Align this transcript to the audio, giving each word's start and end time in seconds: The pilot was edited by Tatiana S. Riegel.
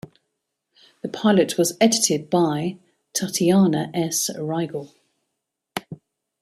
The 1.03 1.09
pilot 1.09 1.59
was 1.59 1.77
edited 1.79 2.27
by 2.31 2.79
Tatiana 3.13 3.91
S. 3.93 4.31
Riegel. 4.35 4.95